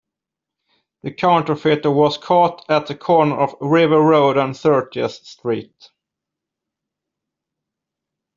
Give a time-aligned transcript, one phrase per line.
[1.03, 5.91] The counterfeiter was caught at the corner of River Road and Thirtieth Street.